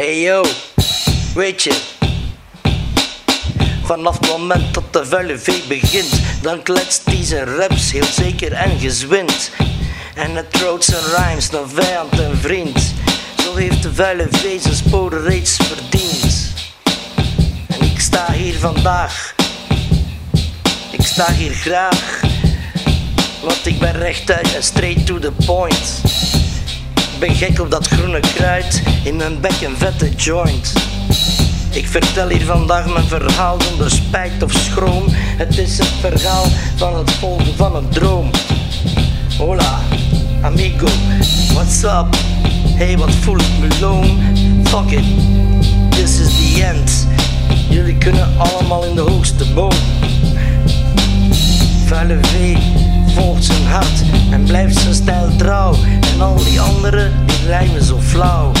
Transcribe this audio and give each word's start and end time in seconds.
Hey 0.00 0.20
yo, 0.20 0.44
weet 1.34 1.62
je. 1.62 1.80
Vanaf 3.84 4.18
het 4.18 4.28
moment 4.28 4.74
dat 4.74 4.92
de 4.92 5.06
vuile 5.06 5.38
vee 5.38 5.62
begint, 5.68 6.20
dan 6.42 6.62
kletst 6.62 7.04
hij 7.04 7.24
zijn 7.24 7.44
raps 7.44 7.92
heel 7.92 8.04
zeker 8.04 8.52
en 8.52 8.78
gezwind. 8.78 9.50
En 10.14 10.34
het 10.34 10.52
trouwt 10.52 10.84
zijn 10.84 11.02
rhymes 11.02 11.50
naar 11.50 11.68
vijand 11.68 12.20
en 12.20 12.38
vriend. 12.38 12.94
Zo 13.44 13.54
heeft 13.54 13.82
de 13.82 13.94
vuile 13.94 14.26
vee 14.30 14.60
zijn 14.60 14.74
sporen 14.74 15.22
reeds 15.22 15.56
verdiend. 15.56 16.52
En 17.66 17.86
ik 17.86 18.00
sta 18.00 18.32
hier 18.32 18.58
vandaag, 18.58 19.34
ik 20.90 21.02
sta 21.02 21.32
hier 21.32 21.52
graag. 21.52 22.20
Want 23.42 23.66
ik 23.66 23.78
ben 23.78 23.92
rechtuit 23.92 24.54
en 24.54 24.62
straight 24.62 25.06
to 25.06 25.18
the 25.18 25.32
point. 25.46 26.00
Ben 27.20 27.34
gek 27.34 27.60
op 27.60 27.70
dat 27.70 27.86
groene 27.86 28.20
kruid, 28.20 28.82
in 29.04 29.16
mijn 29.16 29.40
bek 29.40 29.60
een 29.60 29.76
vette 29.76 30.08
joint. 30.08 30.72
Ik 31.70 31.88
vertel 31.88 32.28
hier 32.28 32.44
vandaag 32.44 32.92
mijn 32.92 33.04
verhaal 33.04 33.60
zonder 33.60 33.90
spijt 33.90 34.42
of 34.42 34.52
schroom. 34.52 35.04
Het 35.12 35.58
is 35.58 35.78
het 35.78 35.92
verhaal 36.00 36.44
van 36.76 36.96
het 36.96 37.10
volgen 37.10 37.56
van 37.56 37.76
een 37.76 37.88
droom. 37.88 38.30
Hola, 39.38 39.78
amigo, 40.42 40.86
what's 41.52 41.82
up? 41.82 42.06
Hey, 42.74 42.98
wat 42.98 43.14
voel 43.14 43.38
ik 43.38 43.58
me 43.60 43.68
loom? 43.80 44.20
Fuck 44.64 44.90
it, 44.90 45.04
this 45.90 46.18
is 46.18 46.28
the 46.28 46.64
end. 46.64 47.06
Jullie 47.68 47.98
kunnen 47.98 48.28
allemaal 48.38 48.84
in 48.84 48.94
de 48.94 49.00
hoogste 49.00 49.52
boom. 49.52 49.72
Vuile 51.86 52.18
vee 52.22 52.58
volgt 53.20 53.44
zijn 53.44 53.66
hart 53.66 54.02
en 54.30 54.44
blijft 54.44 54.78
zijn 54.78 54.94
stijl 54.94 55.36
trouw. 55.36 55.74
En 56.14 56.20
al 56.20 56.36
die 56.36 56.60
anderen 56.60 57.12
die 57.26 57.46
rijmen 57.46 57.84
zo 57.84 57.98
flauw. 58.00 58.52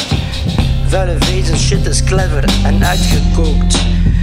Vuile 0.86 1.16
zijn 1.44 1.58
shit 1.58 1.86
is 1.86 2.04
clever 2.04 2.44
en 2.64 2.84
uitgekookt. 2.84 3.78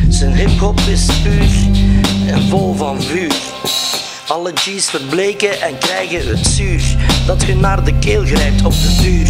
Zijn 0.10 0.34
hip-hop 0.34 0.80
is 0.80 1.06
puur 1.24 1.50
en 2.28 2.50
vol 2.50 2.74
van 2.76 3.02
vuur. 3.02 3.36
Alle 4.28 4.52
G's 4.56 4.90
verbleken 4.90 5.62
en 5.62 5.78
krijgen 5.78 6.28
het 6.28 6.48
zuur 6.48 6.84
dat 7.26 7.44
je 7.44 7.56
naar 7.56 7.84
de 7.84 7.94
keel 8.00 8.26
grijpt 8.26 8.66
op 8.66 8.72
de 8.72 8.98
duur. 9.02 9.30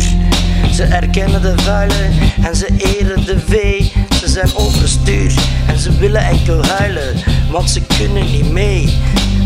Ze 0.73 0.83
erkennen 0.83 1.41
de 1.41 1.53
vuile 1.57 2.09
en 2.43 2.55
ze 2.55 2.67
eren 2.77 3.25
de 3.25 3.39
vee. 3.39 3.91
Ze 4.19 4.27
zijn 4.27 4.55
overstuur 4.55 5.33
en 5.67 5.79
ze 5.79 5.97
willen 5.97 6.21
enkel 6.21 6.65
huilen, 6.65 7.15
want 7.51 7.69
ze 7.69 7.81
kunnen 7.81 8.31
niet 8.31 8.51
mee 8.51 8.93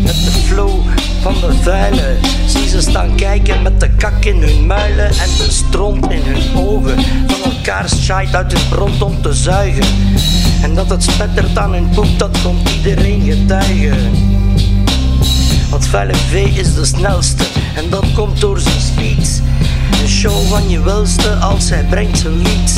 met 0.02 0.14
de 0.24 0.30
flow 0.30 0.80
van 1.20 1.34
de 1.34 1.52
vuile. 1.62 2.16
Zie 2.46 2.68
ze 2.68 2.80
staan 2.80 3.14
kijken 3.14 3.62
met 3.62 3.80
de 3.80 3.88
kak 3.88 4.24
in 4.24 4.42
hun 4.42 4.66
muilen 4.66 5.08
en 5.08 5.30
de 5.38 5.46
stront 5.48 6.10
in 6.10 6.22
hun 6.24 6.56
ogen. 6.56 7.04
Van 7.26 7.52
elkaar 7.52 7.88
shite 7.88 8.36
uit 8.36 8.52
hun 8.52 8.68
bront 8.68 9.02
om 9.02 9.22
te 9.22 9.32
zuigen. 9.32 9.86
En 10.62 10.74
dat 10.74 10.90
het 10.90 11.02
spettert 11.02 11.58
aan 11.58 11.72
hun 11.72 11.88
poep, 11.88 12.18
dat 12.18 12.38
komt 12.42 12.70
iedereen 12.70 13.20
getuigen. 13.20 14.10
Want 15.70 15.86
vuile 15.86 16.14
vee 16.14 16.48
is 16.48 16.74
de 16.74 16.84
snelste 16.84 17.44
en 17.74 17.90
dat 17.90 18.04
komt 18.14 18.40
door 18.40 18.60
zijn 18.60 18.80
speed. 18.80 19.42
Een 20.02 20.08
show 20.08 20.46
van 20.48 20.68
je 20.68 20.82
welste 20.82 21.28
als 21.34 21.70
hij 21.70 21.84
brengt 21.84 22.18
zijn 22.18 22.36
lied. 22.36 22.74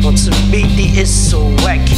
Want 0.00 0.20
zijn 0.20 0.50
beat 0.50 0.78
is 0.78 1.28
zo 1.28 1.54
wack 1.54 1.88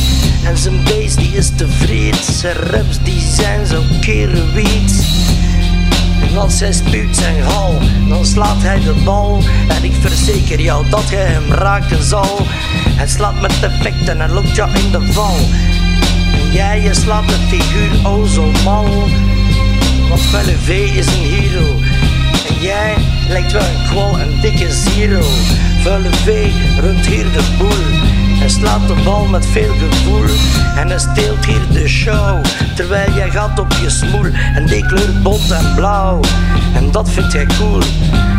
zijn 0.65 0.85
bass 0.85 1.15
die 1.15 1.37
is 1.37 1.51
te 1.57 1.69
vreed. 1.69 2.17
Zijn 2.17 2.57
raps 2.57 2.99
die 3.03 3.21
zijn 3.21 3.67
zo 3.67 3.83
kerenwiet. 4.01 5.07
En 6.31 6.39
als 6.39 6.61
hij 6.61 6.73
spuugt 6.73 7.17
zijn 7.17 7.43
hal, 7.43 7.79
dan 8.09 8.27
slaat 8.27 8.63
hij 8.63 8.81
de 8.81 8.93
bal. 9.05 9.43
En 9.69 9.85
ik 9.85 9.93
verzeker 10.01 10.61
jou 10.61 10.89
dat 10.89 11.11
hij 11.11 11.25
hem 11.25 11.53
raken 11.53 12.03
zal. 12.03 12.39
Hij 12.89 13.07
slaat 13.07 13.41
met 13.41 13.53
effect 13.63 14.09
en 14.09 14.19
hij 14.19 14.29
lokt 14.29 14.57
jou 14.57 14.71
in 14.75 14.91
de 14.91 15.13
val. 15.13 15.37
En 16.33 16.53
jij, 16.53 16.83
je 16.83 16.95
slaat 16.95 17.29
de 17.29 17.37
figuur 17.49 18.07
oh 18.07 18.25
zo 18.25 18.51
mal. 18.65 19.09
Want 20.09 20.21
Vuile 20.21 20.57
V 20.59 20.69
is 20.97 21.07
een 21.07 21.25
hero. 21.31 21.81
En 22.49 22.61
jij 22.61 22.95
lijkt 23.29 23.53
wel 23.53 23.63
een 23.63 23.89
kwal, 23.89 24.21
een 24.21 24.41
dikke 24.41 24.73
zero. 24.73 25.23
Vuile 25.83 26.11
V 26.11 26.51
runt 26.81 27.07
hier 27.07 27.33
de 27.33 27.43
boel. 27.59 28.24
Hij 28.45 28.53
slaat 28.53 28.87
de 28.87 28.95
bal 29.05 29.27
met 29.27 29.47
veel 29.47 29.75
gevoel. 29.89 30.25
En 30.77 30.89
hij 30.89 30.99
steelt 30.99 31.45
hier 31.45 31.63
de 31.73 31.89
show. 31.89 32.45
Terwijl 32.75 33.13
jij 33.13 33.31
gaat 33.31 33.59
op 33.59 33.73
je 33.83 33.91
smoel. 33.91 34.27
En 34.55 34.67
die 34.67 34.87
kleurt 34.87 35.23
bont 35.23 35.51
en 35.51 35.75
blauw. 35.75 36.21
En 36.75 36.91
dat 36.91 37.11
vindt 37.11 37.33
hij 37.33 37.47
cool. 37.59 37.83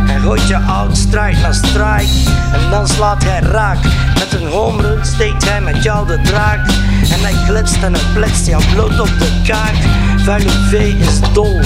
Hij 0.08 0.20
gooit 0.20 0.48
je 0.48 0.58
out 0.58 0.98
strike 0.98 1.40
na 1.42 1.52
strike. 1.52 2.32
En 2.54 2.70
dan 2.70 2.88
slaat 2.88 3.24
hij 3.24 3.40
raak. 3.40 3.78
Met 4.20 4.42
een 4.42 4.48
home 4.48 4.82
run 4.82 5.06
steekt 5.06 5.50
hij 5.50 5.62
met 5.62 5.84
jou 5.84 6.08
de 6.08 6.22
draak. 6.22 6.68
En 7.12 7.20
hij 7.20 7.36
kletst 7.48 7.84
en 7.84 7.94
hij 7.94 8.14
pletst 8.14 8.48
jou 8.48 8.64
bloot 8.74 9.00
op 9.00 9.20
de 9.20 9.42
kaak. 9.48 9.76
Vuile 10.18 10.50
V 10.50 10.74
is 11.00 11.20
dol, 11.34 11.60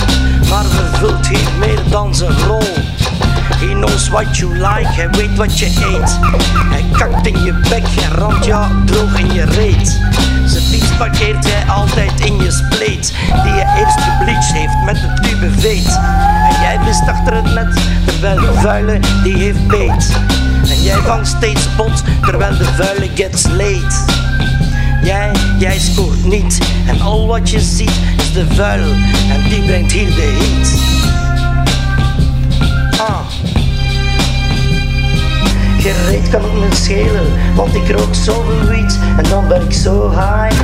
maar 0.50 0.66
vervult 0.66 1.28
hier 1.28 1.50
meer 1.60 1.80
dan 1.90 2.16
zijn 2.16 2.38
rol. 2.48 2.99
He 3.58 3.74
knows 3.74 4.10
what 4.10 4.38
you 4.38 4.54
like, 4.54 4.88
hij 4.88 5.10
weet 5.10 5.36
wat 5.36 5.60
je 5.60 5.66
eet. 5.66 6.20
Hij 6.70 6.86
kakt 6.92 7.28
in 7.28 7.44
je 7.44 7.54
bek 7.54 7.84
en 8.04 8.18
ramt 8.18 8.46
jou 8.46 8.86
droog 8.86 9.20
in 9.20 9.34
je 9.34 9.46
reet. 9.46 10.00
Zijn 10.46 10.64
fiets 10.64 10.96
parkeert 10.98 11.46
hij 11.52 11.74
altijd 11.74 12.20
in 12.20 12.38
je 12.38 12.52
spleet, 12.52 13.14
die 13.44 13.54
je 13.54 13.76
eerst 13.78 14.00
gebleached 14.00 14.54
heeft 14.54 14.84
met 14.86 14.96
de 14.96 15.14
tube 15.22 15.52
veet. 15.60 16.00
En 16.50 16.62
jij 16.62 16.80
best 16.86 17.08
achter 17.08 17.34
het 17.34 17.54
net, 17.54 17.80
terwijl 18.06 18.40
de 18.40 18.54
vuile 18.54 19.00
die 19.24 19.36
heeft 19.36 19.68
beet. 19.68 20.18
En 20.70 20.82
jij 20.82 20.98
vangt 20.98 21.28
steeds 21.28 21.76
bot, 21.76 22.04
terwijl 22.22 22.58
de 22.58 22.66
vuile 22.66 23.10
gets 23.16 23.48
late. 23.48 24.18
Jij, 25.04 25.32
jij 25.58 25.80
scoort 25.80 26.26
niet. 26.26 26.60
En 26.88 27.02
al 27.02 27.28
wat 27.28 27.50
je 27.50 27.60
ziet 27.60 28.00
is 28.18 28.34
de 28.34 28.46
vuil. 28.54 28.92
En 29.30 29.50
die 29.50 29.62
brengt 29.62 29.92
hier 29.92 30.16
de 30.16 30.38
heat. 30.40 30.98
Ah. 33.00 33.39
Gereed 35.80 36.30
kan 36.30 36.42
het 36.42 36.54
me 36.54 36.76
schelen, 36.76 37.56
want 37.56 37.76
ik 37.76 37.92
rook 37.92 38.16
zoveel 38.16 38.70
wiet 38.70 39.00
en 39.18 39.24
dan 39.30 39.48
ben 39.48 39.62
ik 39.62 39.74
zo 39.74 40.10
high. 40.10 40.62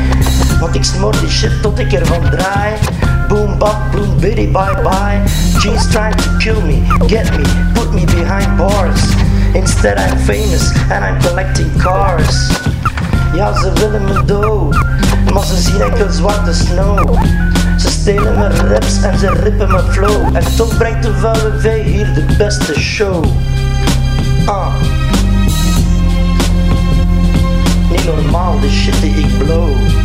Want 0.59 0.75
ik 0.75 0.83
smoor 0.83 1.19
die 1.19 1.29
shit 1.29 1.61
tot 1.61 1.79
ik 1.79 1.93
ervan 1.93 2.21
draai. 2.29 2.73
Boom 3.27 3.57
bap, 3.57 3.75
boom 3.91 4.19
biddy, 4.19 4.51
bye 4.51 4.75
bye. 4.83 5.21
G's 5.57 5.89
trying 5.89 6.15
to 6.15 6.29
kill 6.37 6.61
me, 6.61 6.81
get 7.07 7.37
me, 7.37 7.43
put 7.73 7.93
me 7.93 8.05
behind 8.05 8.57
bars. 8.57 9.01
Instead 9.53 9.97
I'm 9.99 10.17
famous 10.17 10.73
and 10.91 11.05
I'm 11.05 11.21
collecting 11.21 11.81
cars. 11.81 12.49
Ja, 13.33 13.53
ze 13.53 13.71
willen 13.73 14.03
me 14.03 14.25
dood, 14.25 14.85
maar 15.33 15.45
ze 15.45 15.61
zien 15.61 15.81
enkel 15.81 16.11
zwarte 16.11 16.53
snow. 16.53 17.23
Ze 17.77 17.89
stelen 17.89 18.37
mijn 18.37 18.67
raps 18.67 19.01
en 19.01 19.19
ze 19.19 19.29
rippen 19.29 19.71
mijn 19.71 19.91
flow. 19.91 20.35
En 20.35 20.55
toch 20.55 20.77
brengt 20.77 21.03
de 21.03 21.13
vuile 21.13 21.53
vee 21.57 21.83
hier 21.83 22.13
de 22.13 22.35
beste 22.37 22.79
show. 22.79 23.25
Ah. 24.45 25.04
Normaal, 28.05 28.59
de 28.59 28.69
shit 28.69 29.01
die 29.01 29.13
ik 29.13 29.37
blow. 29.37 30.04